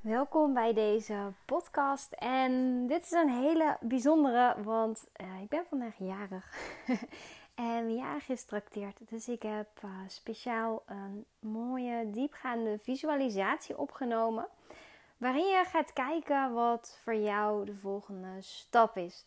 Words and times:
Welkom 0.00 0.54
bij 0.54 0.72
deze 0.72 1.32
podcast. 1.44 2.12
En 2.12 2.86
dit 2.86 3.02
is 3.02 3.10
een 3.10 3.30
hele 3.30 3.76
bijzondere, 3.80 4.62
want 4.62 5.06
uh, 5.20 5.42
ik 5.42 5.48
ben 5.48 5.64
vandaag 5.68 5.98
jarig. 5.98 6.56
en 7.54 7.94
jarig 7.94 8.28
is. 8.28 8.46
Dus 8.98 9.28
ik 9.28 9.42
heb 9.42 9.68
uh, 9.84 9.90
speciaal 10.06 10.82
een 10.86 11.24
mooie, 11.38 12.10
diepgaande 12.10 12.78
visualisatie 12.78 13.78
opgenomen. 13.78 14.46
Waarin 15.16 15.46
je 15.46 15.64
gaat 15.66 15.92
kijken 15.92 16.52
wat 16.52 16.98
voor 17.02 17.16
jou 17.16 17.64
de 17.64 17.76
volgende 17.76 18.36
stap 18.38 18.96
is. 18.96 19.24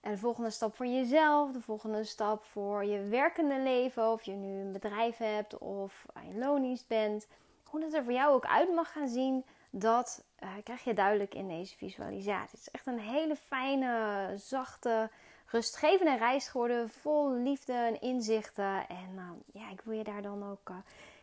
En 0.00 0.10
de 0.10 0.18
volgende 0.18 0.50
stap 0.50 0.76
voor 0.76 0.86
jezelf, 0.86 1.52
de 1.52 1.60
volgende 1.60 2.04
stap 2.04 2.44
voor 2.44 2.84
je 2.84 3.02
werkende 3.02 3.58
leven. 3.60 4.10
Of 4.12 4.22
je 4.22 4.32
nu 4.32 4.60
een 4.60 4.72
bedrijf 4.72 5.16
hebt 5.16 5.58
of 5.58 6.06
in 6.22 6.38
loondienst 6.38 6.88
bent. 6.88 7.28
Hoe 7.64 7.84
het 7.84 7.94
er 7.94 8.04
voor 8.04 8.12
jou 8.12 8.34
ook 8.34 8.46
uit 8.46 8.74
mag 8.74 8.92
gaan 8.92 9.08
zien 9.08 9.44
dat 9.78 10.24
uh, 10.42 10.48
krijg 10.64 10.84
je 10.84 10.94
duidelijk 10.94 11.34
in 11.34 11.48
deze 11.48 11.76
visualisatie. 11.76 12.58
Het 12.58 12.60
is 12.60 12.70
echt 12.70 12.86
een 12.86 12.98
hele 12.98 13.36
fijne, 13.36 14.32
zachte, 14.36 15.10
rustgevende 15.46 16.16
reis 16.16 16.48
geworden. 16.48 16.90
Vol 16.90 17.32
liefde 17.32 17.72
en 17.72 18.00
inzichten. 18.00 18.88
En 18.88 19.10
uh, 19.14 19.30
ja, 19.52 19.70
ik 19.70 19.80
wil 19.80 19.94
je 19.94 20.04
daar 20.04 20.22
dan 20.22 20.50
ook 20.50 20.70
uh, 20.70 20.76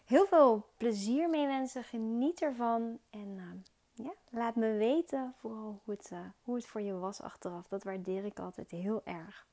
heel 0.06 0.26
veel 0.26 0.66
plezier 0.78 1.30
mee 1.30 1.48
wensen. 1.48 1.84
Geniet 1.84 2.42
ervan. 2.42 3.00
En 3.10 3.64
ja, 3.94 4.14
laat 4.30 4.56
me 4.56 4.74
weten 4.74 5.34
vooral 5.40 5.82
hoe 5.84 5.94
het, 5.94 6.12
hoe 6.44 6.56
het 6.56 6.66
voor 6.66 6.82
je 6.82 6.94
was 6.94 7.22
achteraf. 7.22 7.68
Dat 7.68 7.84
waardeer 7.84 8.26
ik 8.26 8.40
altijd 8.40 8.72
heel 8.72 9.02
erg. 9.06 9.46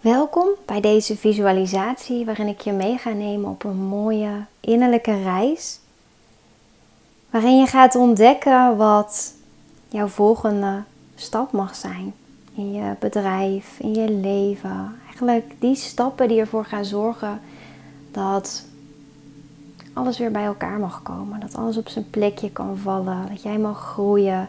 Welkom 0.00 0.48
bij 0.66 0.80
deze 0.80 1.16
visualisatie 1.16 2.24
waarin 2.24 2.46
ik 2.46 2.60
je 2.60 2.72
mee 2.72 2.98
ga 2.98 3.10
nemen 3.10 3.50
op 3.50 3.64
een 3.64 3.76
mooie 3.76 4.30
innerlijke 4.60 5.22
reis. 5.22 5.80
Waarin 7.30 7.58
je 7.58 7.66
gaat 7.66 7.94
ontdekken 7.94 8.76
wat 8.76 9.34
jouw 9.88 10.06
volgende 10.06 10.82
stap 11.14 11.52
mag 11.52 11.74
zijn 11.74 12.14
in 12.54 12.72
je 12.72 12.94
bedrijf, 12.98 13.78
in 13.78 13.94
je 13.94 14.10
leven. 14.10 14.94
Eigenlijk 15.04 15.54
die 15.58 15.74
stappen 15.74 16.28
die 16.28 16.40
ervoor 16.40 16.64
gaan 16.64 16.84
zorgen 16.84 17.40
dat 18.10 18.64
alles 19.92 20.18
weer 20.18 20.30
bij 20.30 20.44
elkaar 20.44 20.78
mag 20.78 21.02
komen. 21.02 21.40
Dat 21.40 21.54
alles 21.54 21.76
op 21.76 21.88
zijn 21.88 22.10
plekje 22.10 22.50
kan 22.50 22.78
vallen. 22.78 23.28
Dat 23.28 23.42
jij 23.42 23.58
mag 23.58 23.78
groeien. 23.78 24.48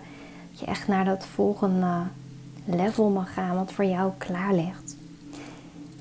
Dat 0.52 0.60
je 0.60 0.66
echt 0.66 0.88
naar 0.88 1.06
dat 1.06 1.26
volgende 1.26 1.98
level 2.66 3.10
mag 3.10 3.34
gaan 3.34 3.56
wat 3.56 3.72
voor 3.72 3.86
jou 3.86 4.12
klaar 4.18 4.54
ligt. 4.54 5.00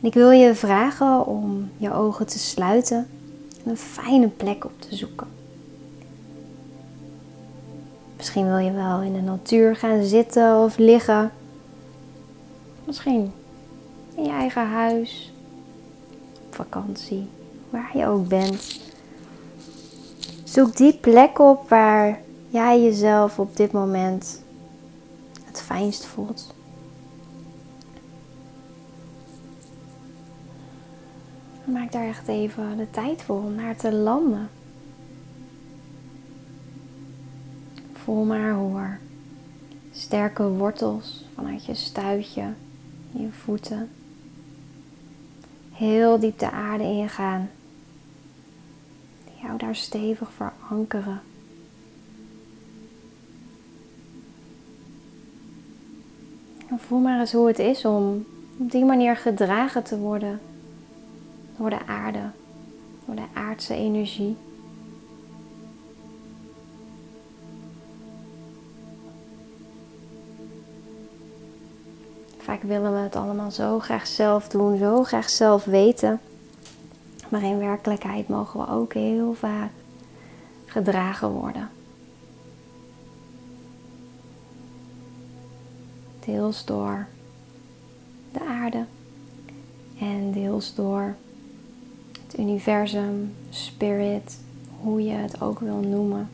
Ik 0.01 0.15
wil 0.15 0.31
je 0.31 0.55
vragen 0.55 1.27
om 1.27 1.71
je 1.77 1.93
ogen 1.93 2.27
te 2.27 2.39
sluiten 2.39 3.09
en 3.65 3.71
een 3.71 3.77
fijne 3.77 4.29
plek 4.29 4.65
op 4.65 4.81
te 4.81 4.97
zoeken. 4.97 5.27
Misschien 8.17 8.47
wil 8.47 8.59
je 8.59 8.73
wel 8.73 9.01
in 9.01 9.13
de 9.13 9.21
natuur 9.21 9.77
gaan 9.77 10.03
zitten 10.03 10.57
of 10.57 10.79
liggen. 10.79 11.33
Misschien 12.85 13.33
in 14.15 14.25
je 14.25 14.31
eigen 14.31 14.67
huis, 14.67 15.33
op 16.47 16.55
vakantie, 16.55 17.29
waar 17.71 17.97
je 17.97 18.07
ook 18.07 18.29
bent. 18.29 18.81
Zoek 20.45 20.77
die 20.77 20.97
plek 20.97 21.39
op 21.39 21.69
waar 21.69 22.21
jij 22.49 22.83
jezelf 22.83 23.39
op 23.39 23.57
dit 23.57 23.73
moment 23.73 24.43
het 25.45 25.61
fijnst 25.61 26.05
voelt. 26.07 26.55
Maak 31.73 31.93
daar 31.93 32.07
echt 32.07 32.29
even 32.29 32.77
de 32.77 32.91
tijd 32.91 33.23
voor 33.23 33.37
om 33.37 33.55
naar 33.55 33.77
te 33.77 33.93
landen. 33.93 34.49
Voel 37.93 38.25
maar 38.25 38.55
hoe 38.55 38.79
er 38.79 39.01
sterke 39.93 40.49
wortels 40.49 41.25
vanuit 41.35 41.65
je 41.65 41.75
stuitje, 41.75 42.53
je 43.11 43.29
voeten, 43.31 43.89
heel 45.73 46.19
diep 46.19 46.39
de 46.39 46.51
aarde 46.51 46.85
ingaan. 46.85 47.51
Jou 49.43 49.59
daar 49.59 49.77
stevig 49.77 50.31
verankeren. 50.33 51.21
En 56.69 56.79
voel 56.79 56.99
maar 56.99 57.21
eens 57.21 57.33
hoe 57.33 57.47
het 57.47 57.59
is 57.59 57.85
om 57.85 58.27
op 58.59 58.71
die 58.71 58.85
manier 58.85 59.17
gedragen 59.17 59.83
te 59.83 59.99
worden 59.99 60.41
door 61.61 61.71
de 61.71 61.87
aarde, 61.87 62.31
door 63.05 63.15
de 63.15 63.27
aardse 63.35 63.75
energie. 63.75 64.37
Vaak 72.39 72.63
willen 72.63 72.93
we 72.93 72.99
het 72.99 73.17
allemaal 73.17 73.51
zo 73.51 73.79
graag 73.79 74.07
zelf 74.07 74.49
doen, 74.49 74.79
zo 74.79 75.05
graag 75.05 75.31
zelf 75.31 75.65
weten. 75.65 76.21
Maar 77.29 77.43
in 77.43 77.59
werkelijkheid 77.59 78.29
mogen 78.29 78.61
we 78.61 78.69
ook 78.69 78.93
heel 78.93 79.35
vaak 79.35 79.71
gedragen 80.67 81.31
worden. 81.31 81.69
Deels 86.25 86.65
door 86.65 87.07
de 88.33 88.45
aarde 88.45 88.85
en 89.99 90.33
deels 90.33 90.75
door 90.75 91.17
het 92.31 92.41
universum, 92.41 93.35
spirit, 93.49 94.39
hoe 94.81 95.05
je 95.05 95.13
het 95.13 95.41
ook 95.41 95.59
wil 95.59 95.77
noemen. 95.77 96.29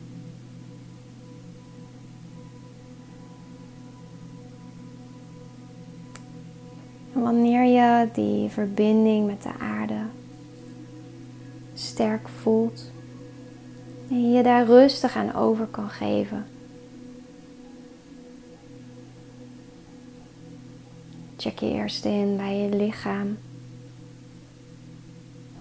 En 7.13 7.21
wanneer 7.21 7.63
je 7.63 8.09
die 8.13 8.49
verbinding 8.49 9.25
met 9.25 9.43
de 9.43 9.53
aarde 9.59 9.99
sterk 11.73 12.27
voelt 12.27 12.91
en 14.09 14.31
je 14.31 14.43
daar 14.43 14.65
rustig 14.65 15.15
aan 15.15 15.33
over 15.33 15.65
kan 15.65 15.89
geven. 15.89 16.45
Check 21.37 21.59
je 21.59 21.71
eerst 21.71 22.05
in 22.05 22.37
bij 22.37 22.57
je 22.57 22.75
lichaam. 22.75 23.37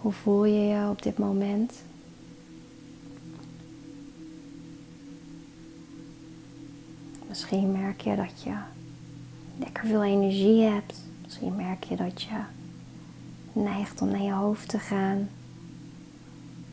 Hoe 0.06 0.14
voel 0.14 0.44
je 0.44 0.60
je 0.60 0.88
op 0.90 1.02
dit 1.02 1.18
moment? 1.18 1.72
Misschien 7.28 7.72
merk 7.72 8.00
je 8.00 8.16
dat 8.16 8.42
je 8.42 8.54
lekker 9.58 9.86
veel 9.86 10.04
energie 10.04 10.62
hebt. 10.62 11.00
Misschien 11.24 11.56
merk 11.56 11.84
je 11.84 11.96
dat 11.96 12.22
je 12.22 12.40
neigt 13.52 14.00
om 14.02 14.08
naar 14.08 14.22
je 14.22 14.32
hoofd 14.32 14.68
te 14.68 14.78
gaan. 14.78 15.28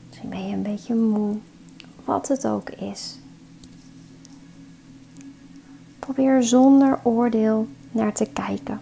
Misschien 0.07 0.29
ben 0.29 0.47
je 0.47 0.55
een 0.55 0.63
beetje 0.63 0.95
moe. 0.95 1.37
Wat 2.05 2.27
het 2.27 2.47
ook 2.47 2.69
is. 2.69 3.19
Probeer 5.99 6.43
zonder 6.43 6.99
oordeel 7.03 7.67
naar 7.91 8.13
te 8.13 8.29
kijken. 8.33 8.81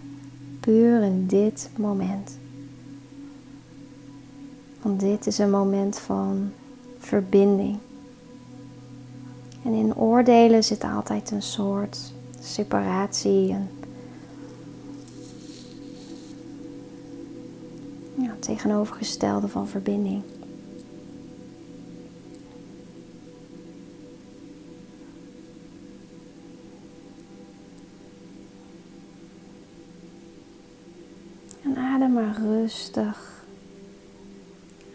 Puur 0.60 1.02
in 1.02 1.26
dit 1.26 1.70
moment. 1.76 2.40
Want 4.82 5.00
dit 5.00 5.26
is 5.26 5.38
een 5.38 5.50
moment 5.50 5.98
van 5.98 6.52
verbinding. 6.98 7.78
En 9.64 9.72
in 9.72 9.96
oordelen 9.96 10.64
zit 10.64 10.84
altijd 10.84 11.30
een 11.30 11.42
soort 11.42 12.12
separatie, 12.40 13.50
een 13.50 13.68
tegenovergestelde 18.42 19.48
van 19.48 19.68
verbinding. 19.68 20.22
En 31.62 31.76
adem 31.76 32.12
maar 32.12 32.36
rustig 32.40 33.31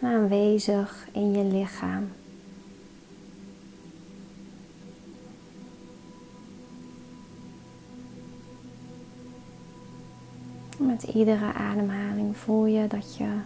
aanwezig 0.02 1.08
in 1.12 1.32
je 1.32 1.44
lichaam. 1.44 2.08
Met 10.78 11.02
iedere 11.02 11.52
ademhaling 11.52 12.36
voel 12.36 12.66
je 12.66 12.86
dat 12.86 13.16
je 13.16 13.38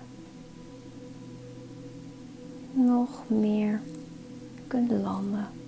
nog 2.72 3.28
meer 3.28 3.80
kunt 4.66 4.90
landen. 4.90 5.61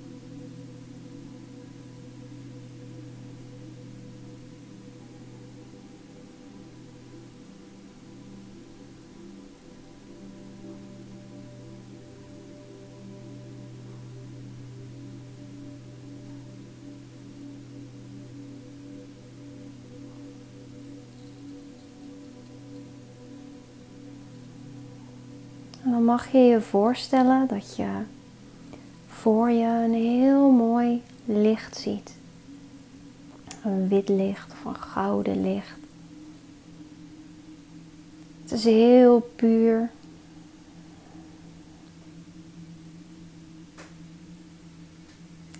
Mag 26.15 26.33
je 26.33 26.39
je 26.39 26.61
voorstellen 26.61 27.47
dat 27.49 27.77
je 27.77 27.89
voor 29.07 29.51
je 29.51 29.67
een 29.67 29.95
heel 29.95 30.51
mooi 30.51 31.03
licht 31.25 31.77
ziet. 31.77 32.17
Een 33.65 33.89
wit 33.89 34.09
licht 34.09 34.53
of 34.53 34.65
een 34.65 34.77
gouden 34.77 35.43
licht. 35.43 35.79
Het 38.43 38.53
is 38.53 38.65
heel 38.65 39.21
puur. 39.37 39.91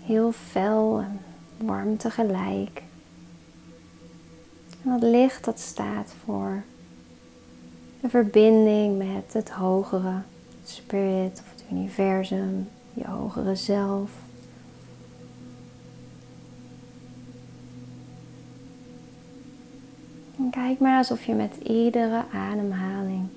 Heel 0.01 0.31
fel 0.31 0.99
en 0.99 1.19
warm 1.65 1.97
tegelijk. 1.97 2.83
Dat 4.81 5.01
licht 5.01 5.43
dat 5.45 5.59
staat 5.59 6.13
voor 6.25 6.63
de 8.01 8.09
verbinding 8.09 8.97
met 8.97 9.33
het 9.33 9.49
hogere, 9.49 10.21
spirit 10.69 11.39
of 11.39 11.51
het 11.51 11.63
universum, 11.71 12.67
je 12.93 13.07
hogere 13.07 13.55
zelf. 13.55 14.11
Kijk 20.51 20.79
maar 20.79 20.97
alsof 20.97 21.25
je 21.25 21.33
met 21.33 21.55
iedere 21.63 22.23
ademhaling 22.33 23.27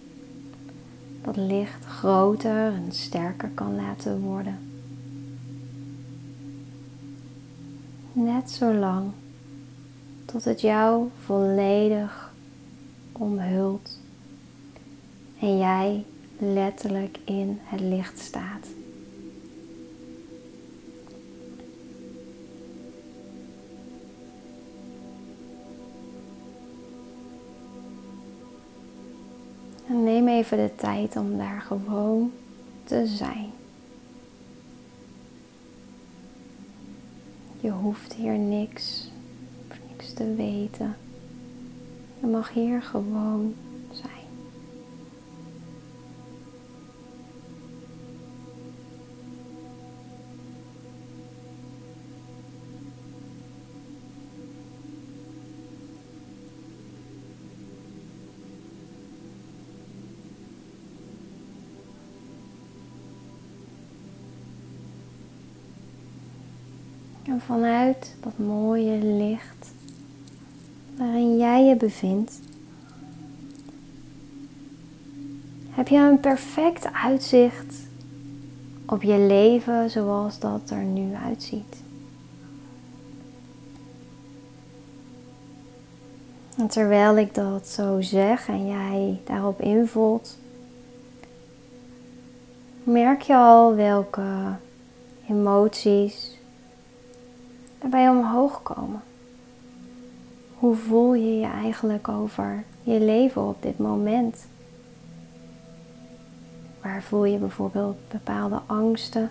dat 1.22 1.36
licht 1.36 1.84
groter 1.84 2.72
en 2.72 2.92
sterker 2.92 3.48
kan 3.54 3.76
laten 3.76 4.20
worden. 4.20 4.58
Net 8.12 8.50
zo 8.50 8.74
lang 8.74 9.10
tot 10.24 10.44
het 10.44 10.60
jou 10.60 11.08
volledig 11.24 12.32
omhult 13.12 14.00
en 15.40 15.58
jij 15.58 16.04
letterlijk 16.38 17.18
in 17.24 17.58
het 17.62 17.80
licht 17.80 18.18
staat. 18.18 18.66
En 29.88 30.04
neem 30.04 30.28
even 30.28 30.56
de 30.56 30.70
tijd 30.76 31.16
om 31.16 31.38
daar 31.38 31.60
gewoon 31.60 32.32
te 32.84 33.06
zijn. 33.06 33.50
Je 37.60 37.70
hoeft 37.70 38.12
hier 38.12 38.38
niks, 38.38 39.10
niks 39.88 40.12
te 40.12 40.34
weten. 40.34 40.96
Je 42.20 42.26
mag 42.26 42.52
hier 42.52 42.82
gewoon 42.82 43.54
dat 68.20 68.38
mooie 68.38 68.98
licht 69.04 69.72
waarin 70.96 71.36
jij 71.36 71.64
je 71.64 71.76
bevindt, 71.76 72.40
heb 75.70 75.88
je 75.88 75.96
een 75.96 76.20
perfect 76.20 76.92
uitzicht 76.92 77.74
op 78.86 79.02
je 79.02 79.18
leven 79.18 79.90
zoals 79.90 80.38
dat 80.38 80.70
er 80.70 80.82
nu 80.82 81.14
uitziet. 81.14 81.82
En 86.56 86.68
terwijl 86.68 87.16
ik 87.16 87.34
dat 87.34 87.66
zo 87.66 88.00
zeg 88.00 88.48
en 88.48 88.66
jij 88.66 89.20
daarop 89.24 89.60
invult, 89.60 90.38
merk 92.82 93.22
je 93.22 93.36
al 93.36 93.74
welke 93.74 94.56
emoties 95.28 96.37
daarbij 97.90 98.08
omhoog 98.08 98.62
komen. 98.62 99.02
Hoe 100.54 100.74
voel 100.76 101.14
je 101.14 101.38
je 101.38 101.46
eigenlijk 101.46 102.08
over 102.08 102.64
je 102.82 103.00
leven 103.00 103.42
op 103.42 103.62
dit 103.62 103.78
moment? 103.78 104.46
Waar 106.82 107.02
voel 107.02 107.24
je 107.24 107.38
bijvoorbeeld 107.38 107.96
bepaalde 108.08 108.60
angsten? 108.66 109.30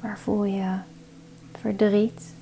Waar 0.00 0.18
voel 0.18 0.44
je 0.44 0.78
verdriet? 1.52 2.33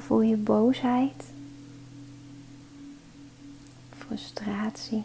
Voel 0.00 0.22
je 0.22 0.36
boosheid? 0.36 1.24
Frustratie? 3.98 5.04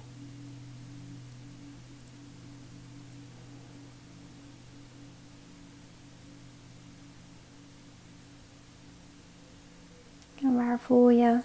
En 10.41 10.55
waar 10.55 10.79
voel 10.79 11.09
je 11.09 11.39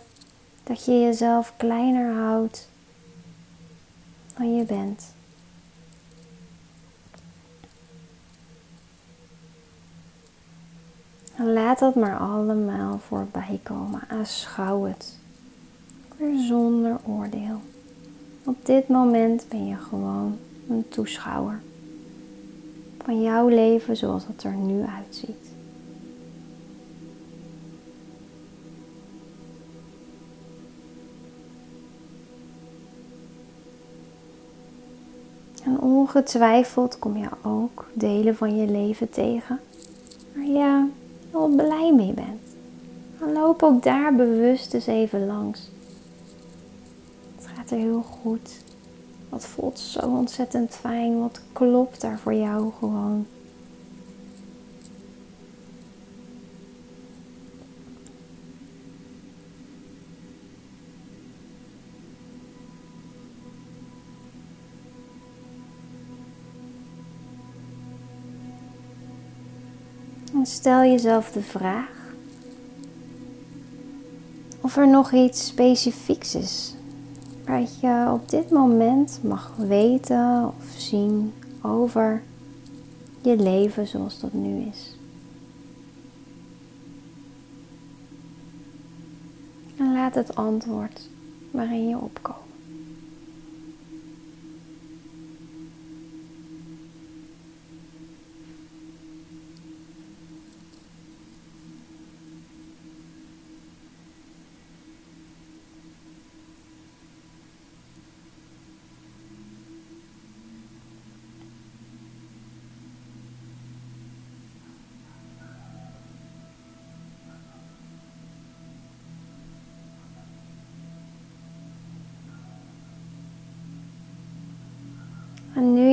dat 0.63 0.85
je 0.85 1.01
jezelf 1.01 1.55
kleiner 1.57 2.15
houdt 2.15 2.69
dan 4.37 4.55
je 4.55 4.65
bent? 4.65 5.15
Laat 11.45 11.79
dat 11.79 11.95
maar 11.95 12.19
allemaal 12.19 12.99
voorbij 12.99 13.61
komen. 13.63 14.01
Aanschouw 14.09 14.85
het. 14.85 15.19
Weer 16.17 16.39
zonder 16.39 16.97
oordeel. 17.07 17.61
Op 18.45 18.67
dit 18.67 18.89
moment 18.89 19.47
ben 19.49 19.67
je 19.67 19.77
gewoon 19.77 20.39
een 20.69 20.89
toeschouwer 20.89 21.61
van 23.05 23.23
jouw 23.23 23.49
leven 23.49 23.97
zoals 23.97 24.27
het 24.27 24.43
er 24.43 24.55
nu 24.55 24.83
uitziet. 24.83 25.49
En 35.65 35.81
ongetwijfeld 35.81 36.99
kom 36.99 37.17
je 37.17 37.29
ook 37.43 37.87
delen 37.93 38.37
van 38.37 38.57
je 38.57 38.67
leven 38.67 39.11
tegen. 39.11 39.61
Maar 40.35 40.47
ja, 40.47 40.87
heel 41.31 41.49
blij 41.49 41.93
mee 41.97 42.13
bent. 42.13 42.41
Dan 43.19 43.33
loop 43.33 43.63
ook 43.63 43.83
daar 43.83 44.15
bewust 44.15 44.75
eens 44.75 44.87
even 44.87 45.27
langs. 45.27 45.71
Het 47.37 47.47
gaat 47.47 47.71
er 47.71 47.79
heel 47.79 48.03
goed. 48.03 48.63
Wat 49.29 49.47
voelt 49.47 49.79
zo 49.79 50.01
ontzettend 50.01 50.75
fijn. 50.75 51.21
Wat 51.21 51.41
klopt 51.53 52.01
daar 52.01 52.19
voor 52.19 52.35
jou 52.35 52.73
gewoon. 52.79 53.27
En 70.41 70.47
stel 70.47 70.81
jezelf 70.81 71.33
de 71.33 71.43
vraag 71.43 72.13
of 74.61 74.77
er 74.77 74.89
nog 74.89 75.13
iets 75.13 75.47
specifieks 75.47 76.35
is 76.35 76.75
wat 77.47 77.81
je 77.81 78.09
op 78.13 78.29
dit 78.29 78.51
moment 78.51 79.21
mag 79.23 79.53
weten 79.57 80.47
of 80.47 80.65
zien 80.77 81.33
over 81.63 82.23
je 83.23 83.37
leven 83.37 83.87
zoals 83.87 84.21
dat 84.21 84.33
nu 84.33 84.61
is. 84.61 84.97
En 89.77 89.93
laat 89.93 90.15
het 90.15 90.35
antwoord 90.35 91.09
waarin 91.51 91.89
je 91.89 91.99
opkomt. 91.99 92.40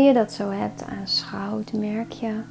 Je 0.08 0.14
dat 0.14 0.34
zo 0.34 0.50
hebt 0.50 0.84
aanschouwd, 0.84 1.74
merk 1.74 2.12
je 2.12 2.42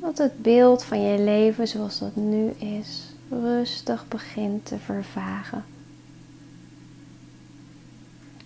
dat 0.00 0.18
het 0.18 0.42
beeld 0.42 0.84
van 0.84 1.00
je 1.00 1.18
leven 1.18 1.68
zoals 1.68 1.98
dat 1.98 2.16
nu 2.16 2.48
is, 2.50 3.14
rustig 3.28 4.08
begint 4.08 4.66
te 4.66 4.78
vervagen. 4.78 5.64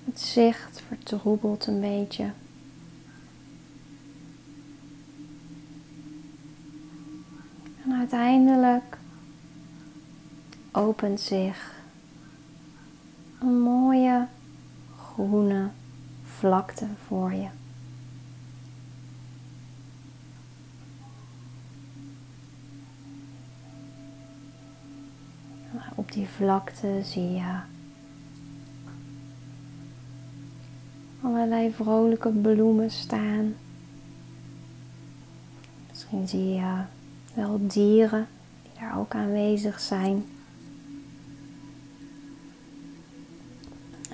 Het 0.05 0.21
zicht 0.21 0.83
vertroebelt 0.87 1.67
een 1.67 1.81
beetje. 1.81 2.31
En 7.85 7.93
uiteindelijk 7.93 8.99
opent 10.73 11.21
zich 11.21 11.75
een 13.41 13.61
mooie 13.61 14.27
groene 14.97 15.69
vlakte 16.39 16.87
voor 17.07 17.33
je. 17.33 17.49
Op 25.95 26.13
die 26.13 26.27
vlakte 26.29 27.01
zie 27.03 27.31
je 27.31 27.61
allerlei 31.23 31.73
vrolijke 31.73 32.31
bloemen 32.31 32.91
staan. 32.91 33.55
Misschien 35.89 36.29
zie 36.29 36.49
je 36.49 36.83
wel 37.35 37.67
dieren 37.67 38.27
die 38.63 38.81
daar 38.81 38.99
ook 38.99 39.15
aanwezig 39.15 39.81
zijn. 39.81 40.25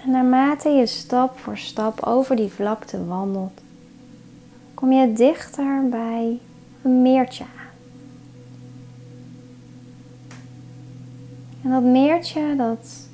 En 0.04 0.10
naarmate 0.10 0.68
je 0.68 0.86
stap 0.86 1.38
voor 1.38 1.56
stap 1.56 2.02
over 2.02 2.36
die 2.36 2.48
vlakte 2.48 3.04
wandelt, 3.04 3.60
kom 4.74 4.92
je 4.92 5.12
dichter 5.12 5.88
bij 5.90 6.38
een 6.82 7.02
meertje 7.02 7.44
aan. 7.44 7.72
En 11.62 11.70
dat 11.70 11.82
meertje, 11.82 12.56
dat 12.56 13.08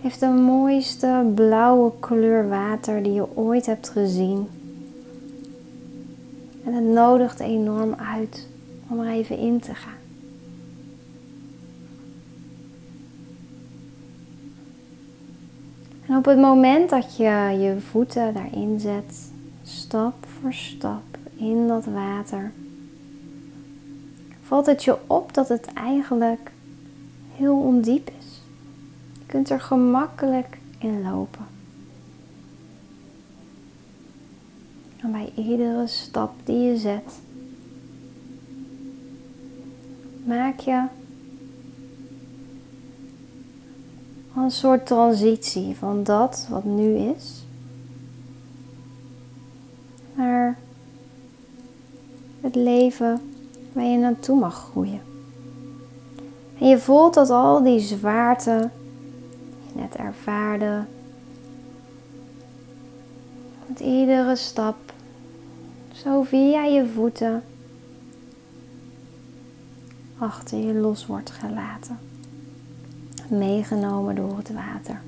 heeft 0.00 0.20
de 0.20 0.28
mooiste 0.28 1.32
blauwe 1.34 1.92
kleur 2.00 2.48
water 2.48 3.02
die 3.02 3.12
je 3.12 3.36
ooit 3.36 3.66
hebt 3.66 3.88
gezien. 3.88 4.48
En 6.64 6.72
het 6.72 6.84
nodigt 6.84 7.40
enorm 7.40 7.94
uit 7.94 8.48
om 8.88 9.00
er 9.00 9.10
even 9.10 9.38
in 9.38 9.60
te 9.60 9.74
gaan. 9.74 10.03
En 16.14 16.20
op 16.20 16.26
het 16.26 16.38
moment 16.38 16.90
dat 16.90 17.16
je 17.16 17.56
je 17.60 17.76
voeten 17.90 18.34
daarin 18.34 18.80
zet, 18.80 19.32
stap 19.62 20.26
voor 20.26 20.52
stap 20.52 21.02
in 21.36 21.68
dat 21.68 21.84
water, 21.84 22.52
valt 24.42 24.66
het 24.66 24.84
je 24.84 24.96
op 25.06 25.34
dat 25.34 25.48
het 25.48 25.72
eigenlijk 25.72 26.50
heel 27.32 27.56
ondiep 27.56 28.10
is. 28.18 28.40
Je 29.12 29.26
kunt 29.26 29.50
er 29.50 29.60
gemakkelijk 29.60 30.58
in 30.78 31.02
lopen. 31.02 31.46
En 34.96 35.12
bij 35.12 35.32
iedere 35.34 35.86
stap 35.86 36.32
die 36.44 36.58
je 36.58 36.76
zet, 36.76 37.20
maak 40.24 40.58
je 40.60 40.82
een 44.44 44.50
soort 44.50 44.86
transitie 44.86 45.76
van 45.76 46.02
dat 46.02 46.46
wat 46.50 46.64
nu 46.64 46.96
is 46.96 47.44
naar 50.14 50.58
het 52.40 52.54
leven 52.54 53.20
waar 53.72 53.84
je 53.84 53.98
naartoe 53.98 54.38
mag 54.38 54.54
groeien. 54.54 55.00
En 56.58 56.68
je 56.68 56.78
voelt 56.78 57.14
dat 57.14 57.30
al 57.30 57.62
die 57.62 57.80
zwaarte 57.80 58.70
die 59.60 59.74
je 59.74 59.80
net 59.80 59.96
ervaarde, 59.96 60.84
met 63.66 63.80
iedere 63.80 64.36
stap, 64.36 64.76
zo 65.92 66.22
via 66.22 66.64
je 66.64 66.86
voeten, 66.86 67.42
achter 70.18 70.58
je 70.58 70.74
los 70.74 71.06
wordt 71.06 71.30
gelaten 71.30 71.98
meegenomen 73.30 74.14
door 74.14 74.36
het 74.36 74.52
water. 74.52 75.00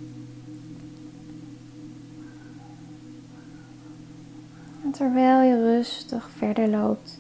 En 4.85 4.91
terwijl 4.91 5.41
je 5.41 5.61
rustig 5.61 6.31
verder 6.37 6.69
loopt, 6.69 7.19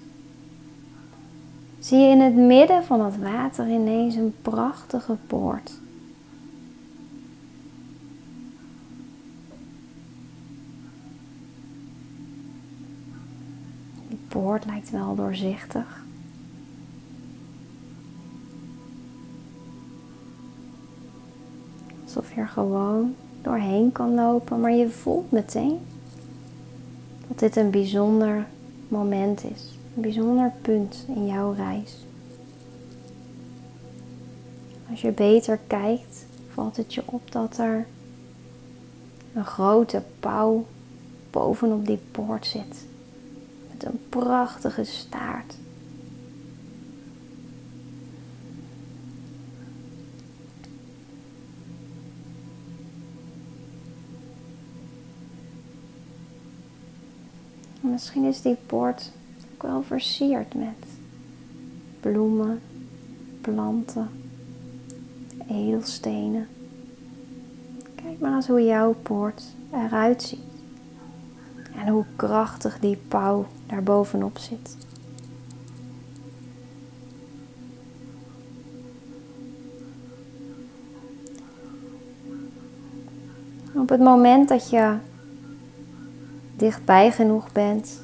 zie 1.78 1.98
je 1.98 2.08
in 2.08 2.20
het 2.20 2.34
midden 2.34 2.84
van 2.84 3.04
het 3.04 3.18
water 3.18 3.68
ineens 3.68 4.14
een 4.14 4.34
prachtige 4.42 5.16
poort. 5.26 5.72
Die 14.08 14.18
poort 14.28 14.64
lijkt 14.64 14.90
wel 14.90 15.14
doorzichtig. 15.14 16.05
Er 22.36 22.48
gewoon 22.48 23.14
doorheen 23.42 23.92
kan 23.92 24.14
lopen, 24.14 24.60
maar 24.60 24.72
je 24.72 24.88
voelt 24.88 25.30
meteen 25.30 25.78
dat 27.28 27.38
dit 27.38 27.56
een 27.56 27.70
bijzonder 27.70 28.46
moment 28.88 29.44
is, 29.44 29.78
een 29.96 30.02
bijzonder 30.02 30.52
punt 30.62 31.04
in 31.08 31.26
jouw 31.26 31.52
reis. 31.52 32.04
Als 34.90 35.00
je 35.00 35.12
beter 35.12 35.58
kijkt, 35.66 36.26
valt 36.52 36.76
het 36.76 36.94
je 36.94 37.02
op 37.04 37.32
dat 37.32 37.58
er 37.58 37.86
een 39.34 39.44
grote 39.44 40.02
pauw 40.20 40.66
bovenop 41.30 41.86
die 41.86 42.00
poort 42.10 42.46
zit. 42.46 42.86
Met 43.72 43.84
een 43.84 44.00
prachtige 44.08 44.84
staart. 44.84 45.58
Misschien 57.96 58.24
is 58.24 58.42
die 58.42 58.56
poort 58.66 59.10
ook 59.54 59.62
wel 59.62 59.82
versierd 59.82 60.54
met 60.54 60.86
bloemen, 62.00 62.60
planten, 63.40 64.08
edelstenen. 65.48 66.48
Kijk 67.94 68.18
maar 68.18 68.34
eens 68.34 68.46
hoe 68.46 68.64
jouw 68.64 68.94
poort 69.02 69.42
eruit 69.72 70.22
ziet. 70.22 70.38
En 71.76 71.88
hoe 71.88 72.04
krachtig 72.16 72.78
die 72.78 72.96
pauw 73.08 73.46
daar 73.66 73.82
bovenop 73.82 74.38
zit. 74.38 74.76
Op 83.74 83.88
het 83.88 84.00
moment 84.00 84.48
dat 84.48 84.70
je 84.70 84.96
dichtbij 86.56 87.12
genoeg 87.12 87.52
bent. 87.52 88.00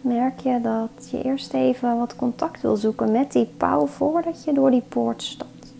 Merk 0.00 0.40
je 0.40 0.60
dat 0.60 1.10
je 1.10 1.22
eerst 1.22 1.52
even 1.52 1.98
wat 1.98 2.16
contact 2.16 2.60
wil 2.60 2.76
zoeken 2.76 3.12
met 3.12 3.32
die 3.32 3.46
pauw 3.56 3.86
voordat 3.86 4.44
je 4.44 4.52
door 4.52 4.70
die 4.70 4.82
poort 4.88 5.22
stapt. 5.22 5.74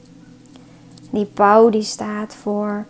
Die 1.11 1.27
pauw 1.27 1.71
die 1.71 1.83
staat 1.83 2.35
voor 2.35 2.87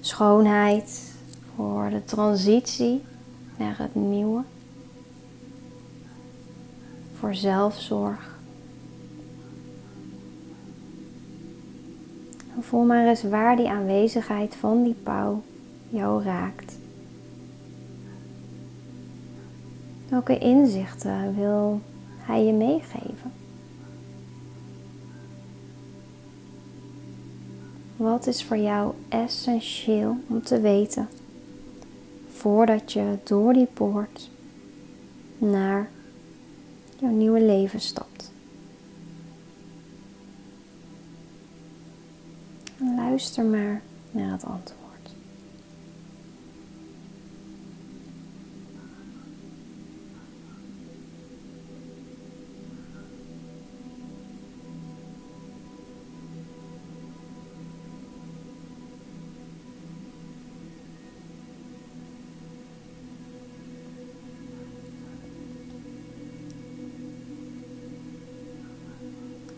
schoonheid, 0.00 1.14
voor 1.54 1.88
de 1.90 2.04
transitie 2.04 3.02
naar 3.56 3.78
het 3.78 3.94
nieuwe, 3.94 4.42
voor 7.18 7.34
zelfzorg. 7.34 8.27
Voel 12.68 12.84
maar 12.84 13.06
eens 13.06 13.22
waar 13.22 13.56
die 13.56 13.68
aanwezigheid 13.68 14.54
van 14.54 14.82
die 14.82 14.96
pauw 15.02 15.42
jou 15.88 16.22
raakt. 16.22 16.78
Welke 20.08 20.38
inzichten 20.38 21.34
wil 21.34 21.80
hij 22.18 22.44
je 22.44 22.52
meegeven? 22.52 23.32
Wat 27.96 28.26
is 28.26 28.44
voor 28.44 28.56
jou 28.56 28.92
essentieel 29.08 30.16
om 30.26 30.42
te 30.42 30.60
weten 30.60 31.08
voordat 32.28 32.92
je 32.92 33.18
door 33.24 33.52
die 33.52 33.68
poort 33.72 34.30
naar 35.38 35.90
jouw 36.98 37.10
nieuwe 37.10 37.40
leven 37.40 37.80
stapt? 37.80 38.32
Luister 43.18 43.44
maar 43.44 43.82
naar 44.10 44.32
het 44.32 44.44
antwoord. 44.44 44.86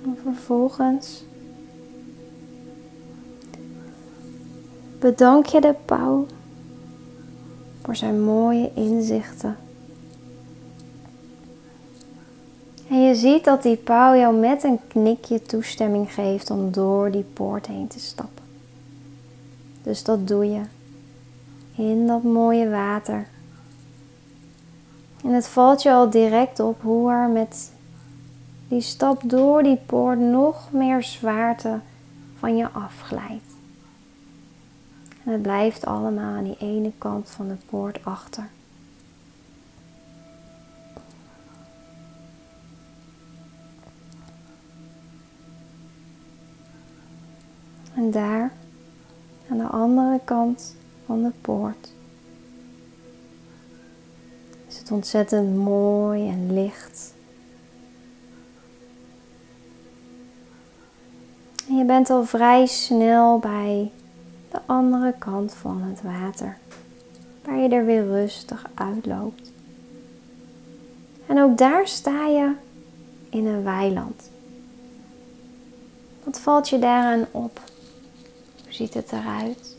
En 0.05 0.17
vervolgens 0.23 1.25
bedank 5.01 5.47
je 5.47 5.61
de 5.61 5.75
pauw 5.85 6.27
voor 7.83 7.97
zijn 7.97 8.23
mooie 8.23 8.71
inzichten. 8.75 9.57
En 12.89 13.03
je 13.03 13.15
ziet 13.15 13.45
dat 13.45 13.63
die 13.63 13.77
pauw 13.77 14.15
jou 14.17 14.37
met 14.37 14.65
een 14.65 14.81
knikje 14.89 15.43
toestemming 15.43 16.15
geeft 16.15 16.51
om 16.51 16.73
door 16.73 17.11
die 17.11 17.25
poort 17.33 17.67
heen 17.67 17.87
te 17.87 18.01
stappen. 18.01 18.45
Dus 19.83 20.05
dat 20.05 20.29
doe 20.29 20.51
je 20.51 20.61
in 21.77 22.07
dat 22.07 22.23
mooie 22.23 22.71
water. 22.71 23.27
En 25.25 25.33
het 25.33 25.47
valt 25.47 25.83
je 25.83 25.93
al 25.93 26.11
direct 26.11 26.61
op 26.61 26.83
hoe 26.83 27.11
er 27.11 27.29
met 27.29 27.73
die 28.69 28.81
stap 28.81 29.23
door 29.25 29.63
die 29.63 29.79
poort 29.87 30.19
nog 30.19 30.73
meer 30.73 31.03
zwaarte 31.03 31.81
van 32.39 32.57
je 32.57 32.71
afglijdt. 32.71 33.60
En 35.25 35.33
het 35.33 35.43
blijft 35.43 35.87
allemaal 35.87 36.37
aan 36.37 36.45
die 36.45 36.57
ene 36.59 36.93
kant 36.99 37.31
van 37.31 37.49
de 37.49 37.57
poort 37.67 38.05
achter. 38.05 38.49
En 47.95 48.11
daar, 48.11 48.53
aan 49.51 49.59
de 49.59 49.67
andere 49.67 50.21
kant 50.25 50.77
van 51.07 51.23
de 51.23 51.33
poort, 51.41 51.93
is 54.69 54.79
het 54.79 54.91
ontzettend 54.91 55.57
mooi 55.57 56.29
en 56.29 56.53
licht. 56.53 57.15
En 61.69 61.77
je 61.77 61.85
bent 61.85 62.11
al 62.11 62.25
vrij 62.25 62.67
snel 62.67 63.39
bij 63.39 63.91
de 64.51 64.61
andere 64.67 65.15
kant 65.19 65.55
van 65.55 65.83
het 65.83 66.03
water, 66.03 66.59
waar 67.45 67.59
je 67.59 67.69
er 67.69 67.85
weer 67.85 68.05
rustig 68.05 68.67
uitloopt. 68.75 69.53
En 71.27 71.41
ook 71.41 71.59
daar 71.59 71.89
sta 71.89 72.27
je 72.27 72.53
in 73.29 73.47
een 73.47 73.63
weiland. 73.63 74.31
Wat 76.25 76.41
valt 76.41 76.69
je 76.69 76.79
daaraan 76.79 77.27
op? 77.31 77.61
Hoe 78.65 78.73
ziet 78.73 78.95
het 78.95 79.13
eruit? 79.13 79.77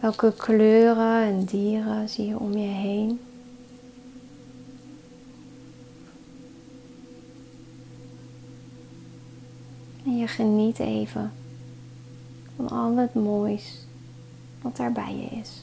Welke 0.00 0.32
kleuren 0.36 1.22
en 1.22 1.44
dieren 1.44 2.08
zie 2.08 2.26
je 2.26 2.38
om 2.38 2.52
je 2.52 2.68
heen? 2.68 3.20
En 10.04 10.16
je 10.18 10.26
geniet 10.26 10.78
even 10.78 11.32
van 12.66 12.78
al 12.78 12.96
het 12.96 13.14
moois 13.14 13.86
wat 14.62 14.76
daar 14.76 14.92
bij 14.92 15.16
je 15.16 15.36
is. 15.40 15.62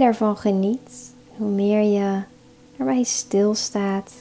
Daarvan 0.00 0.36
geniet, 0.36 1.14
hoe 1.36 1.50
meer 1.50 1.82
je 1.82 2.22
erbij 2.76 3.02
stilstaat, 3.02 4.12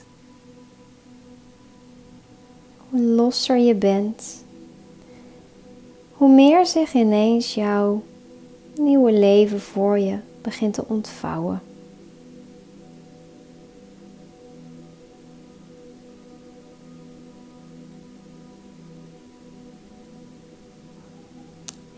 hoe 2.90 3.02
losser 3.02 3.58
je 3.58 3.76
bent, 3.76 4.44
hoe 6.14 6.30
meer 6.30 6.66
zich 6.66 6.94
ineens 6.94 7.54
jouw 7.54 8.04
nieuwe 8.76 9.12
leven 9.12 9.62
voor 9.62 10.00
je 10.00 10.18
begint 10.42 10.74
te 10.74 10.86
ontvouwen. 10.88 11.62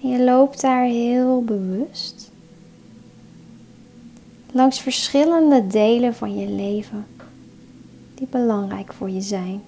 En 0.02 0.10
je 0.10 0.24
loopt 0.24 0.62
daar 0.62 0.84
heel 0.84 1.44
bewust 1.44 2.31
langs 4.52 4.80
verschillende 4.80 5.68
delen 5.68 6.16
van 6.16 6.38
je 6.38 6.50
leven 6.50 7.06
die 8.14 8.28
belangrijk 8.30 8.94
voor 8.94 9.10
je 9.10 9.22
zijn. 9.22 9.62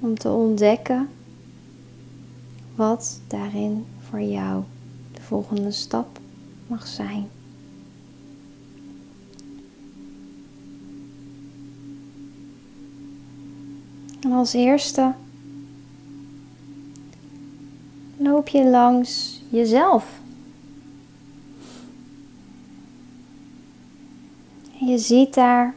Om 0.00 0.18
te 0.18 0.30
ontdekken 0.30 1.08
wat 2.74 3.20
daarin 3.26 3.86
voor 4.08 4.20
jou 4.20 4.62
de 5.12 5.20
volgende 5.20 5.70
stap 5.70 6.20
mag 6.66 6.86
zijn. 6.86 7.28
En 14.20 14.32
als 14.32 14.52
eerste 14.52 15.12
loop 18.16 18.48
je 18.48 18.64
langs 18.64 19.40
jezelf. 19.48 20.20
Je 24.88 24.98
ziet 24.98 25.34
daar 25.34 25.74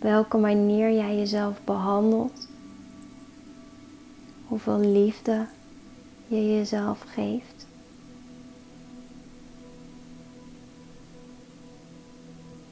welke 0.00 0.36
manier 0.36 0.92
jij 0.92 1.16
jezelf 1.16 1.64
behandelt, 1.64 2.48
hoeveel 4.46 4.78
liefde 4.78 5.46
je 6.26 6.54
jezelf 6.54 7.00
geeft. 7.00 7.66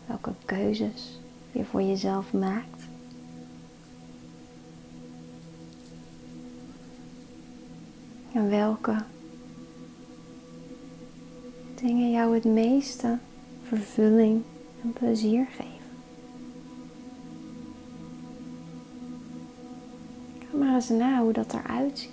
Welke 0.07 0.33
keuzes 0.45 1.21
je 1.53 1.65
voor 1.65 1.83
jezelf 1.83 2.33
maakt. 2.33 2.83
En 8.33 8.49
welke 8.49 8.97
dingen 11.75 12.11
jou 12.11 12.35
het 12.35 12.45
meeste 12.45 13.19
vervulling 13.63 14.43
en 14.83 14.93
plezier 14.93 15.47
geven. 15.51 15.71
Ga 20.51 20.57
maar 20.57 20.75
eens 20.75 20.89
na 20.89 21.23
hoe 21.23 21.33
dat 21.33 21.55
eruit 21.55 21.99
ziet. 21.99 22.11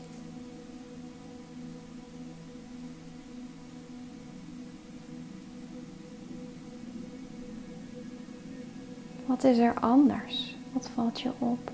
Wat 9.25 9.43
is 9.43 9.57
er 9.57 9.73
anders? 9.73 10.55
Wat 10.73 10.89
valt 10.93 11.21
je 11.21 11.31
op? 11.39 11.71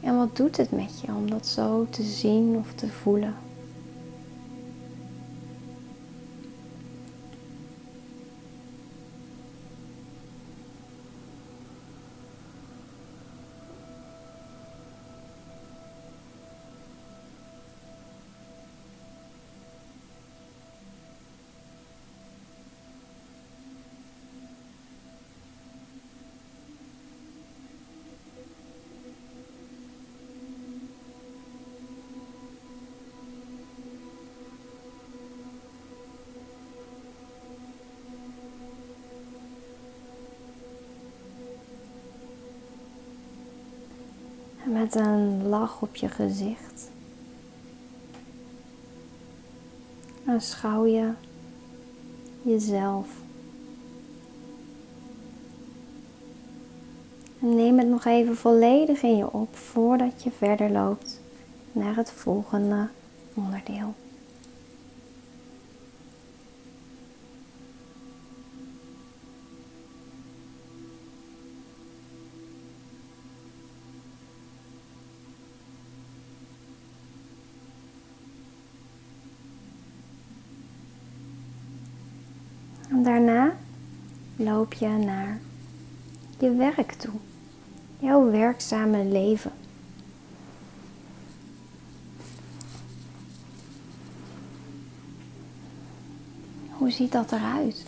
En 0.00 0.16
wat 0.16 0.36
doet 0.36 0.56
het 0.56 0.70
met 0.70 1.00
je 1.00 1.06
om 1.06 1.30
dat 1.30 1.46
zo 1.46 1.86
te 1.90 2.02
zien 2.02 2.56
of 2.56 2.72
te 2.74 2.88
voelen? 2.88 3.45
Met 44.86 44.94
een 44.94 45.48
lach 45.48 45.82
op 45.82 45.96
je 45.96 46.08
gezicht. 46.08 46.90
Aanschouw 50.26 50.86
je 50.86 51.10
jezelf. 52.42 53.08
En 57.40 57.54
neem 57.54 57.78
het 57.78 57.88
nog 57.88 58.04
even 58.04 58.36
volledig 58.36 59.02
in 59.02 59.16
je 59.16 59.32
op 59.32 59.56
voordat 59.56 60.22
je 60.22 60.30
verder 60.30 60.70
loopt 60.70 61.20
naar 61.72 61.96
het 61.96 62.10
volgende 62.10 62.88
onderdeel. 63.34 63.94
Loop 84.46 84.72
je 84.72 84.88
naar 84.88 85.40
je 86.38 86.54
werk 86.54 86.92
toe, 86.92 87.14
jouw 87.98 88.30
werkzame 88.30 89.04
leven. 89.04 89.52
Hoe 96.70 96.90
ziet 96.90 97.12
dat 97.12 97.32
eruit? 97.32 97.84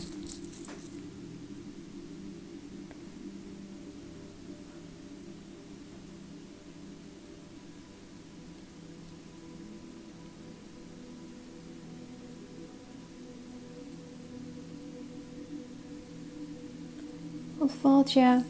Valt 17.89 18.13
je 18.13 18.41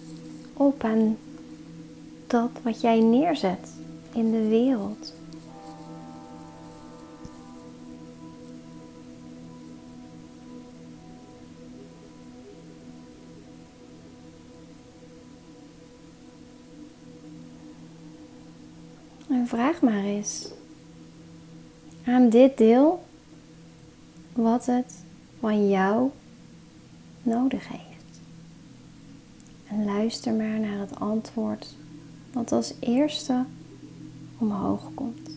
op 0.52 0.84
aan 0.84 1.16
dat 2.26 2.50
wat 2.62 2.80
jij 2.80 3.00
neerzet 3.00 3.72
in 4.12 4.30
de 4.30 4.48
wereld? 4.48 5.14
En 19.28 19.46
vraag 19.46 19.80
maar 19.80 20.04
eens 20.04 20.50
aan 22.04 22.28
dit 22.28 22.58
deel 22.58 23.04
wat 24.32 24.66
het 24.66 25.04
van 25.40 25.68
jou 25.68 26.10
nodig 27.22 27.68
heeft. 27.68 27.87
En 29.70 29.84
luister 29.84 30.32
maar 30.32 30.60
naar 30.60 30.78
het 30.78 31.00
antwoord 31.00 31.74
wat 32.32 32.52
als 32.52 32.74
eerste 32.80 33.44
omhoog 34.38 34.90
komt. 34.94 35.27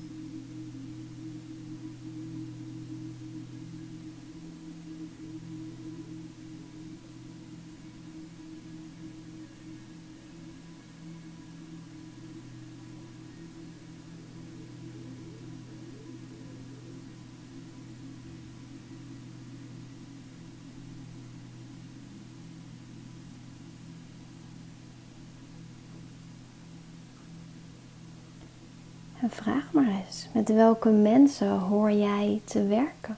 Met 30.33 30.49
welke 30.49 30.89
mensen 30.89 31.59
hoor 31.59 31.91
jij 31.91 32.41
te 32.45 32.67
werken? 32.67 33.17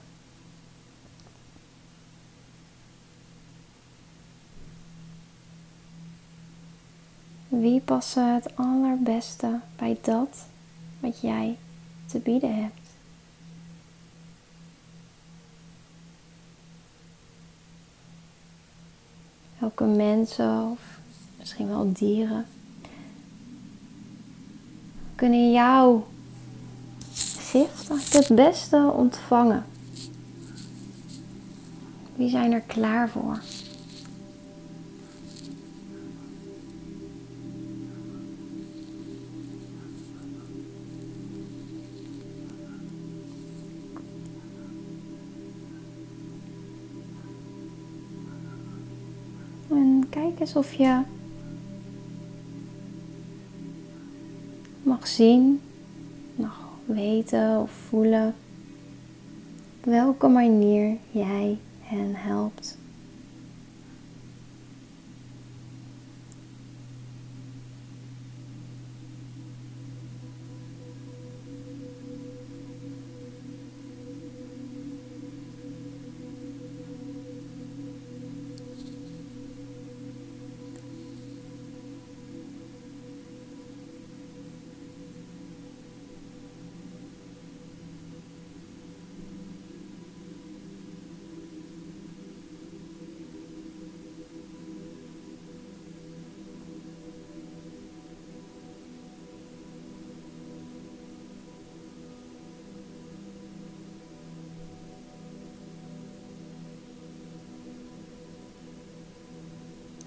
Wie 7.48 7.80
passen 7.80 8.34
het 8.34 8.56
allerbeste 8.56 9.60
bij 9.76 9.98
dat 10.02 10.46
wat 11.00 11.20
jij 11.20 11.56
te 12.06 12.18
bieden 12.18 12.54
hebt? 12.62 12.80
Welke 19.58 19.84
mensen 19.84 20.70
of 20.70 20.98
misschien 21.38 21.68
wel 21.68 21.92
dieren 21.92 22.46
kunnen 25.14 25.52
jou 25.52 26.02
50. 27.54 28.12
Het 28.12 28.34
beste 28.34 28.92
ontvangen. 28.96 29.64
Wie 32.16 32.28
zijn 32.28 32.52
er 32.52 32.60
klaar 32.60 33.08
voor? 33.08 33.38
En 49.68 50.06
kijk 50.10 50.40
eens 50.40 50.56
of 50.56 50.72
je 50.72 51.00
mag 54.82 55.06
zien 55.06 55.60
weten 56.94 57.60
of 57.60 57.70
voelen 57.70 58.34
op 59.78 59.84
welke 59.84 60.28
manier 60.28 60.96
jij 61.10 61.58
hen 61.80 62.14
helpt. 62.14 62.78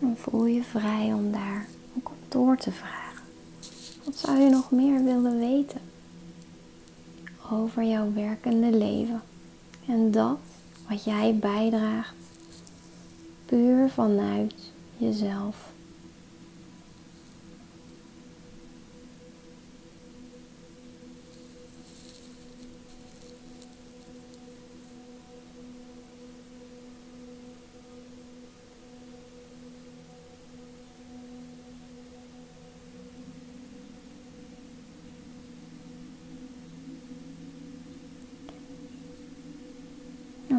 En 0.07 0.17
voel 0.17 0.45
je 0.45 0.63
vrij 0.63 1.13
om 1.13 1.31
daar 1.31 1.65
ook 1.97 2.09
op 2.09 2.31
door 2.31 2.57
te 2.57 2.71
vragen. 2.71 3.23
Wat 4.03 4.15
zou 4.15 4.37
je 4.37 4.49
nog 4.49 4.71
meer 4.71 5.03
willen 5.03 5.39
weten 5.39 5.81
over 7.51 7.83
jouw 7.83 8.13
werkende 8.13 8.77
leven 8.77 9.21
en 9.87 10.11
dat 10.11 10.37
wat 10.89 11.03
jij 11.03 11.35
bijdraagt 11.35 12.15
puur 13.45 13.89
vanuit 13.89 14.71
jezelf? 14.97 15.66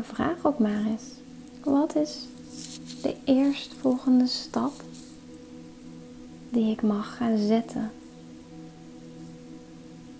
Vraag 0.05 0.37
ook 0.43 0.59
maar 0.59 0.85
eens, 0.87 1.05
wat 1.65 1.97
is 1.97 2.27
de 3.03 3.17
eerstvolgende 3.25 4.27
stap 4.27 4.73
die 6.51 6.71
ik 6.71 6.83
mag 6.83 7.17
gaan 7.17 7.39
zetten 7.39 7.91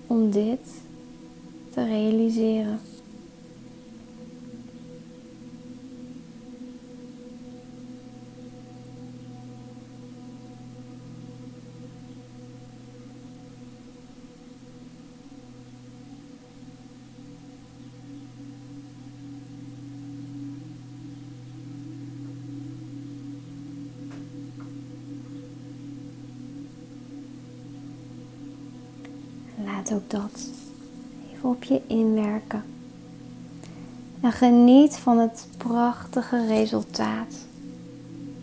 om 0.07 0.31
dit 0.31 0.61
te 1.71 1.85
realiseren. 1.85 2.81
Ook 29.93 30.11
dat 30.11 30.49
even 31.33 31.49
op 31.49 31.65
je 31.65 31.81
inwerken. 31.87 32.65
En 34.21 34.33
geniet 34.33 34.97
van 34.97 35.19
het 35.19 35.49
prachtige 35.57 36.47
resultaat 36.47 37.35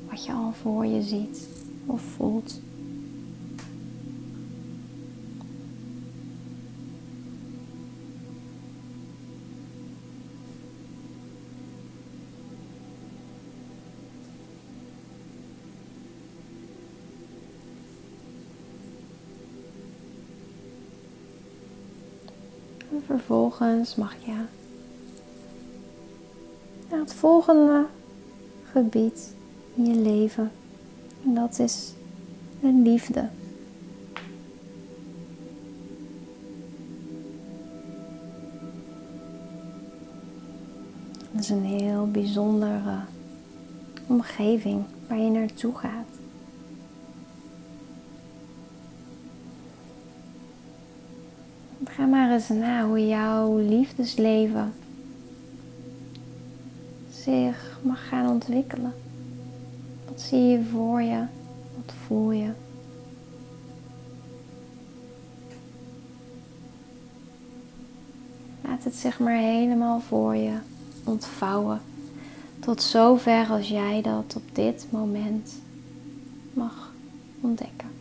wat 0.10 0.26
je 0.26 0.32
al 0.32 0.54
voor 0.62 0.86
je 0.86 1.02
ziet 1.02 1.48
of 1.86 2.02
voelt. 2.02 2.60
Vervolgens 23.06 23.96
mag 23.96 24.16
je 24.26 24.36
naar 26.90 27.00
het 27.00 27.14
volgende 27.14 27.86
gebied 28.72 29.36
in 29.76 29.86
je 29.86 29.96
leven. 29.96 30.52
En 31.24 31.34
dat 31.34 31.60
is 31.60 31.94
de 32.60 32.74
liefde. 32.74 33.30
Dat 41.32 41.44
is 41.44 41.50
een 41.50 41.64
heel 41.64 42.12
bijzondere 42.12 43.00
omgeving 44.08 44.84
waar 45.08 45.20
je 45.20 45.30
naartoe 45.30 45.76
gaat. 45.76 46.05
Maar 52.10 52.32
eens 52.32 52.50
na 52.50 52.88
hoe 52.88 53.08
jouw 53.08 53.58
liefdesleven 53.58 54.74
zich 57.10 57.80
mag 57.82 58.08
gaan 58.08 58.30
ontwikkelen. 58.30 58.94
Wat 60.08 60.22
zie 60.22 60.44
je 60.44 60.64
voor 60.64 61.02
je? 61.02 61.26
Wat 61.76 61.94
voel 62.06 62.32
je? 62.32 62.50
Laat 68.62 68.84
het 68.84 68.96
zich 68.96 69.20
maar 69.20 69.38
helemaal 69.38 70.00
voor 70.00 70.36
je 70.36 70.58
ontvouwen. 71.04 71.82
Tot 72.60 72.82
zover 72.82 73.48
als 73.50 73.68
jij 73.68 74.02
dat 74.02 74.36
op 74.36 74.56
dit 74.56 74.88
moment 74.90 75.54
mag 76.54 76.94
ontdekken. 77.42 77.95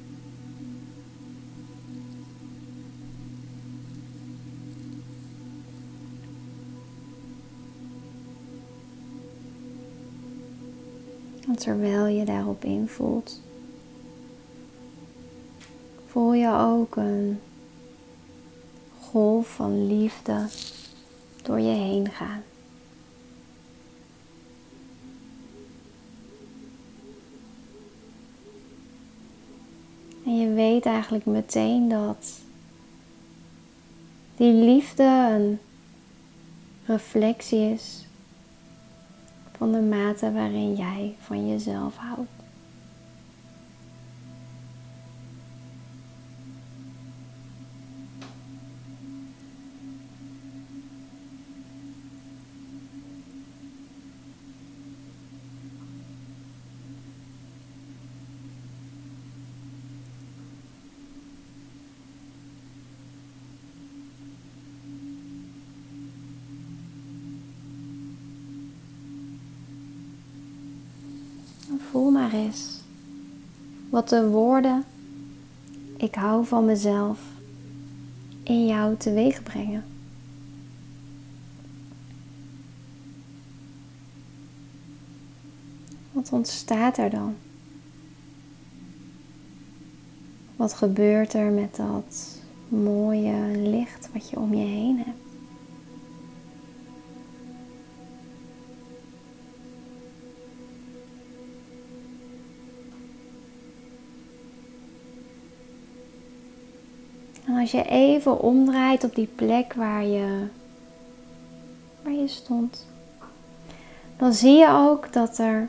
Terwijl 11.55 12.07
je 12.07 12.25
daarop 12.25 12.65
invoelt, 12.65 13.41
voel 16.07 16.33
je 16.33 16.53
ook 16.53 16.97
een 16.97 17.41
golf 19.01 19.49
van 19.49 19.87
liefde 19.87 20.47
door 21.43 21.61
je 21.61 21.75
heen 21.75 22.11
gaan. 22.11 22.43
En 30.25 30.39
je 30.39 30.49
weet 30.53 30.87
eigenlijk 30.87 31.25
meteen 31.25 31.89
dat 31.89 32.41
die 34.37 34.53
liefde 34.53 35.03
een 35.03 35.59
reflectie 36.87 37.73
is 37.73 38.05
van 39.59 39.73
de 39.73 39.81
mate 39.81 40.33
waarin 40.33 40.75
jij 40.75 41.15
van 41.21 41.49
jezelf 41.49 41.97
houdt. 41.97 42.34
Voel 71.91 72.11
maar 72.11 72.33
eens 72.33 72.81
wat 73.91 74.09
de 74.09 74.29
woorden 74.29 74.85
ik 75.97 76.15
hou 76.15 76.47
van 76.47 76.65
mezelf 76.65 77.21
in 78.43 78.67
jou 78.67 78.97
teweeg 78.97 79.43
brengen. 79.43 79.85
Wat 86.13 86.33
ontstaat 86.33 86.99
er 86.99 87.11
dan? 87.11 87.35
Wat 90.57 90.75
gebeurt 90.75 91.33
er 91.33 91.51
met 91.51 91.77
dat 91.77 92.41
mooie 92.69 93.57
licht 93.57 94.09
wat 94.13 94.31
je 94.31 94.39
om 94.39 94.55
je 94.55 94.67
heen 94.67 94.99
hebt? 94.99 95.24
Als 107.65 107.73
je 107.73 107.85
even 107.85 108.41
omdraait 108.41 109.05
op 109.05 109.15
die 109.15 109.27
plek 109.27 109.73
waar 109.73 110.05
je, 110.05 110.47
waar 112.03 112.13
je 112.13 112.29
stond, 112.29 112.87
dan 114.17 114.33
zie 114.33 114.53
je 114.59 114.69
ook 114.69 115.13
dat 115.13 115.39
er 115.39 115.69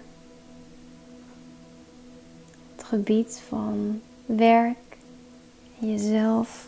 het 2.76 2.86
gebied 2.86 3.42
van 3.48 4.02
werk 4.26 4.98
jezelf 5.80 6.68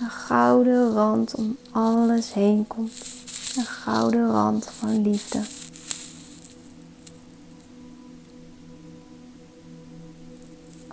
een 0.00 0.10
gouden 0.10 0.92
rand 0.92 1.34
om 1.34 1.56
alles 1.70 2.32
heen 2.32 2.66
komt. 2.66 3.06
Een 3.56 3.64
gouden 3.64 4.30
rand 4.30 4.64
van 4.64 5.02
liefde. 5.02 5.57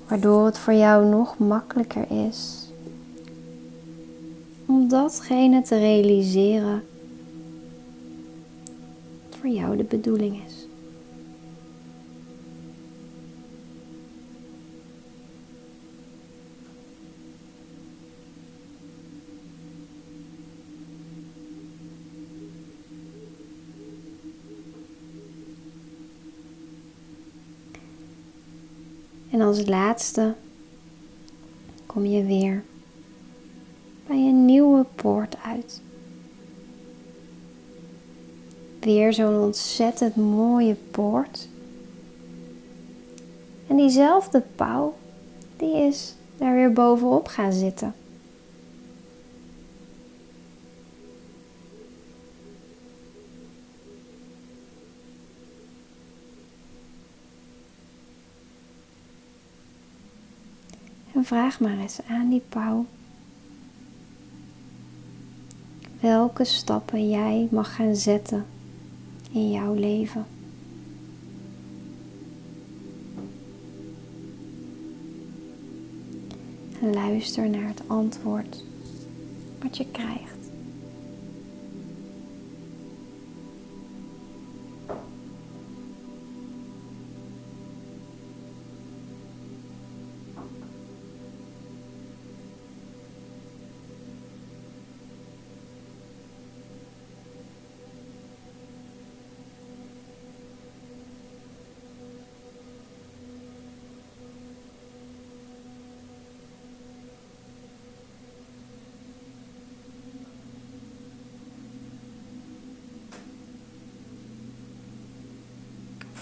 Waardoor 0.08 0.46
het 0.46 0.58
voor 0.58 0.74
jou 0.74 1.06
nog 1.06 1.38
makkelijker 1.38 2.06
is 2.28 2.70
om 4.66 4.90
datgene 4.90 5.62
te 5.62 5.78
realiseren 5.78 6.84
wat 9.24 9.40
voor 9.40 9.50
jou 9.50 9.78
de 9.78 9.84
bedoeling 9.84 10.44
is. 10.48 10.55
En 29.36 29.42
als 29.42 29.66
laatste 29.66 30.34
kom 31.86 32.06
je 32.06 32.24
weer 32.24 32.64
bij 34.08 34.16
een 34.16 34.46
nieuwe 34.46 34.86
poort 34.96 35.36
uit. 35.44 35.82
Weer 38.80 39.14
zo'n 39.14 39.40
ontzettend 39.40 40.16
mooie 40.16 40.76
poort. 40.92 41.48
En 43.68 43.76
diezelfde 43.76 44.44
pauw, 44.56 44.96
die 45.58 45.76
is 45.76 46.16
daar 46.38 46.54
weer 46.54 46.74
bovenop 46.74 47.28
gaan 47.28 47.54
zitten. 47.54 47.94
En 61.16 61.26
vraag 61.26 61.60
maar 61.60 61.78
eens 61.78 62.00
aan 62.10 62.30
die 62.30 62.42
pauw 62.50 62.86
welke 66.00 66.44
stappen 66.44 67.10
jij 67.10 67.48
mag 67.52 67.76
gaan 67.76 67.96
zetten 67.96 68.46
in 69.32 69.52
jouw 69.52 69.74
leven. 69.74 70.26
En 76.82 76.94
luister 76.94 77.50
naar 77.50 77.68
het 77.68 77.82
antwoord 77.88 78.64
wat 79.62 79.78
je 79.78 79.86
krijgt. 79.92 80.25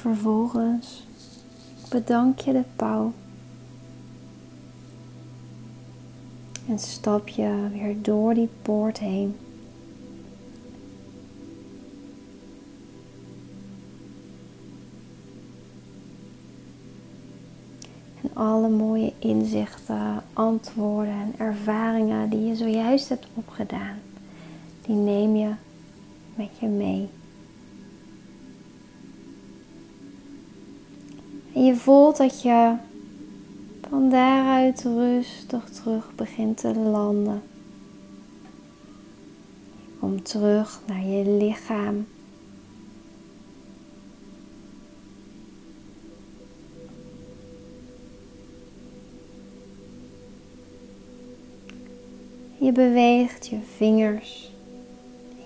Vervolgens 0.04 1.08
bedank 1.89 2.39
je 2.39 2.52
de 2.52 2.63
pauw 2.76 3.13
en 6.68 6.80
stap 6.80 7.28
je 7.28 7.68
weer 7.72 8.02
door 8.02 8.34
die 8.34 8.50
poort 8.62 9.00
heen. 9.00 9.36
En 18.22 18.30
alle 18.34 18.70
mooie 18.70 19.13
inzichten, 19.20 20.24
antwoorden 20.34 21.13
en 21.13 21.34
ervaringen 21.38 22.30
die 22.30 22.46
je 22.46 22.56
zojuist 22.56 23.10
hebt 23.10 23.28
opgedaan, 23.34 23.98
die 24.82 24.96
neem 24.96 25.36
je 25.36 25.52
met 26.36 26.50
je 26.60 26.68
mee. 26.68 27.10
En 31.54 31.66
je 31.66 31.76
voelt 31.76 32.18
dat 32.18 32.42
je 32.42 32.76
van 33.89 34.10
daaruit 34.10 34.84
rustig 34.84 35.70
terug 35.70 36.16
begint 36.16 36.58
te 36.58 36.76
landen. 36.76 37.42
Je 39.86 39.98
komt 40.00 40.26
terug 40.26 40.82
naar 40.88 41.06
je 41.06 41.30
lichaam. 41.30 42.06
Je 52.58 52.72
beweegt 52.72 53.48
je 53.48 53.60
vingers 53.76 54.52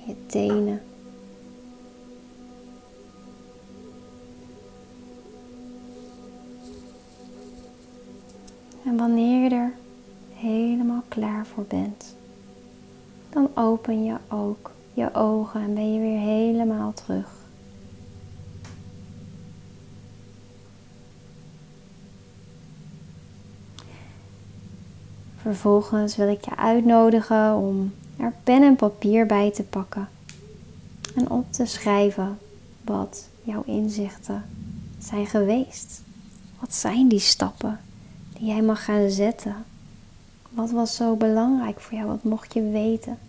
je 0.05 0.15
tenen. 0.25 0.86
En 8.87 8.97
wanneer 8.97 9.43
je 9.43 9.55
er 9.55 9.71
helemaal 10.33 11.03
klaar 11.07 11.45
voor 11.45 11.63
bent, 11.63 12.15
dan 13.29 13.49
open 13.55 14.03
je 14.03 14.15
ook 14.27 14.71
je 14.93 15.13
ogen 15.13 15.61
en 15.61 15.73
ben 15.73 15.93
je 15.93 15.99
weer 15.99 16.19
helemaal 16.19 16.93
terug. 16.93 17.29
Vervolgens 25.37 26.15
wil 26.15 26.29
ik 26.29 26.45
je 26.45 26.55
uitnodigen 26.55 27.55
om 27.55 27.93
er 28.17 28.33
pen 28.43 28.63
en 28.63 28.75
papier 28.75 29.25
bij 29.25 29.51
te 29.51 29.63
pakken 29.63 30.09
en 31.15 31.29
op 31.29 31.51
te 31.51 31.65
schrijven 31.65 32.37
wat 32.81 33.29
jouw 33.43 33.63
inzichten 33.65 34.43
zijn 34.99 35.25
geweest. 35.27 36.03
Wat 36.59 36.73
zijn 36.73 37.07
die 37.07 37.19
stappen 37.19 37.79
die 38.37 38.47
jij 38.47 38.61
mag 38.61 38.83
gaan 38.83 39.09
zetten. 39.09 39.65
Wat 40.49 40.71
was 40.71 40.95
zo 40.95 41.15
belangrijk 41.15 41.79
voor 41.79 41.93
jou? 41.93 42.07
Wat 42.07 42.23
mocht 42.23 42.53
je 42.53 42.69
weten? 42.69 43.19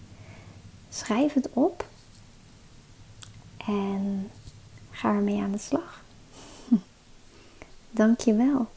Schrijf 0.90 1.32
het 1.32 1.48
op 1.52 1.86
en 3.56 4.30
ga 4.90 5.08
ermee 5.08 5.42
aan 5.42 5.52
de 5.52 5.58
slag. 5.58 6.02
Dank 7.90 8.20
je 8.20 8.34
wel. 8.34 8.68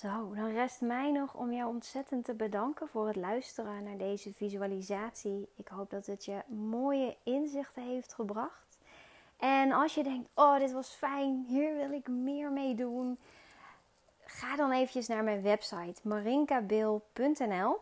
Zo, 0.00 0.34
dan 0.34 0.52
rest 0.52 0.80
mij 0.80 1.10
nog 1.10 1.34
om 1.34 1.52
jou 1.52 1.68
ontzettend 1.68 2.24
te 2.24 2.34
bedanken 2.34 2.88
voor 2.88 3.06
het 3.06 3.16
luisteren 3.16 3.84
naar 3.84 3.96
deze 3.96 4.32
visualisatie. 4.32 5.48
Ik 5.56 5.68
hoop 5.68 5.90
dat 5.90 6.06
het 6.06 6.24
je 6.24 6.42
mooie 6.46 7.16
inzichten 7.22 7.82
heeft 7.82 8.12
gebracht. 8.12 8.78
En 9.36 9.72
als 9.72 9.94
je 9.94 10.02
denkt, 10.02 10.28
oh 10.34 10.58
dit 10.58 10.72
was 10.72 10.88
fijn, 10.88 11.44
hier 11.48 11.74
wil 11.74 11.92
ik 11.92 12.08
meer 12.08 12.50
mee 12.50 12.74
doen. 12.74 13.18
Ga 14.24 14.56
dan 14.56 14.72
eventjes 14.72 15.08
naar 15.08 15.24
mijn 15.24 15.42
website 15.42 16.08
marinkabil.nl 16.08 17.78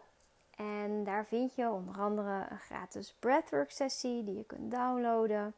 En 0.56 1.04
daar 1.04 1.26
vind 1.26 1.54
je 1.54 1.70
onder 1.70 1.98
andere 1.98 2.46
een 2.50 2.58
gratis 2.58 3.14
breathwork 3.18 3.70
sessie 3.70 4.24
die 4.24 4.36
je 4.36 4.44
kunt 4.44 4.70
downloaden. 4.70 5.54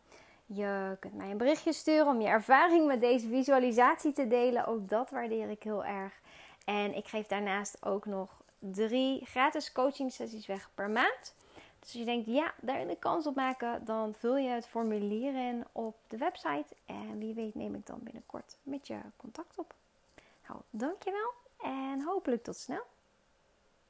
Je 0.46 0.96
kunt 1.00 1.14
mij 1.14 1.30
een 1.30 1.36
berichtje 1.36 1.72
sturen 1.72 2.06
om 2.06 2.20
je 2.20 2.28
ervaring 2.28 2.86
met 2.86 3.00
deze 3.00 3.28
visualisatie 3.28 4.12
te 4.12 4.26
delen. 4.26 4.66
Ook 4.66 4.88
dat 4.88 5.10
waardeer 5.10 5.50
ik 5.50 5.62
heel 5.62 5.84
erg. 5.84 6.20
En 6.64 6.94
ik 6.94 7.08
geef 7.08 7.26
daarnaast 7.26 7.84
ook 7.84 8.06
nog 8.06 8.42
drie 8.58 9.26
gratis 9.26 9.72
coaching 9.72 10.12
sessies 10.12 10.46
weg 10.46 10.70
per 10.74 10.90
maand. 10.90 11.34
Dus 11.78 11.88
als 11.88 11.98
je 11.98 12.04
denkt, 12.04 12.26
ja, 12.26 12.54
daar 12.60 12.80
ik 12.80 13.00
kans 13.00 13.26
op 13.26 13.34
maken, 13.34 13.84
dan 13.84 14.14
vul 14.14 14.36
je 14.36 14.48
het 14.48 14.66
formulier 14.66 15.48
in 15.48 15.64
op 15.72 15.96
de 16.08 16.16
website. 16.16 16.74
En 16.86 17.18
wie 17.18 17.34
weet 17.34 17.54
neem 17.54 17.74
ik 17.74 17.86
dan 17.86 17.98
binnenkort 18.02 18.56
met 18.62 18.86
je 18.86 18.98
contact 19.16 19.58
op. 19.58 19.74
Nou, 20.48 20.60
dankjewel 20.70 21.32
en 21.62 22.02
hopelijk 22.02 22.44
tot 22.44 22.56
snel. 22.56 22.86